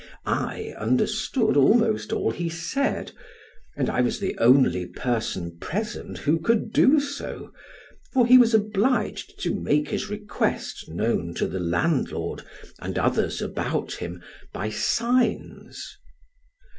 I 0.25 0.73
understood 0.79 1.55
almost 1.55 2.11
all 2.11 2.31
he 2.31 2.49
said, 2.49 3.11
and 3.77 3.87
I 3.87 4.01
was 4.01 4.19
the 4.19 4.35
only 4.39 4.87
person 4.87 5.59
present 5.61 6.17
who 6.17 6.39
could 6.39 6.73
do 6.73 6.99
so, 6.99 7.53
for 8.11 8.25
he 8.25 8.39
was 8.39 8.55
obliged 8.55 9.39
to 9.43 9.53
make 9.53 9.89
his 9.89 10.09
request 10.09 10.89
known 10.89 11.35
to 11.35 11.45
the 11.47 11.59
landlord 11.59 12.41
and 12.79 12.97
others 12.97 13.43
about 13.43 13.93
him 13.97 14.23
by 14.51 14.69
signs. 14.71 15.99